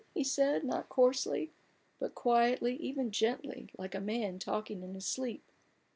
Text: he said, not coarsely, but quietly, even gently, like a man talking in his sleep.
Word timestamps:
he 0.15 0.23
said, 0.23 0.63
not 0.63 0.89
coarsely, 0.89 1.51
but 1.99 2.15
quietly, 2.15 2.75
even 2.77 3.11
gently, 3.11 3.69
like 3.77 3.93
a 3.93 3.99
man 4.01 4.39
talking 4.39 4.81
in 4.81 4.95
his 4.95 5.05
sleep. 5.05 5.43